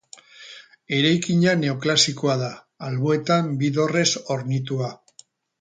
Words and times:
Eraikina 0.99 1.53
neoklasikoa 1.59 2.39
da, 2.45 2.49
alboetan 2.89 3.55
bi 3.63 3.73
dorrez 3.79 4.09
hornitua. 4.25 4.93